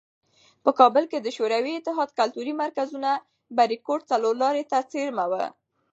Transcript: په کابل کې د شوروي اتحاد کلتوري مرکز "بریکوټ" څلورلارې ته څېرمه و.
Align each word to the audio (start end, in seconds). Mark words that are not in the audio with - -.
په 0.63 0.71
کابل 0.79 1.03
کې 1.11 1.19
د 1.21 1.27
شوروي 1.37 1.73
اتحاد 1.75 2.09
کلتوري 2.19 2.53
مرکز 2.63 2.89
"بریکوټ" 3.57 3.99
څلورلارې 4.11 4.63
ته 4.71 4.77
څېرمه 4.91 5.25
و. 5.31 5.33